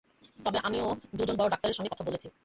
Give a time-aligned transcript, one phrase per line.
[0.39, 0.77] তবে আমি
[1.13, 2.27] দু জন বড় ডাক্তারের সঙ্গে কথা বলেছি।